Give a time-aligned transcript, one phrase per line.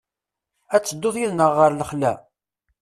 [0.75, 2.13] Ad tedduḍ yid-neɣ ɣer lexla?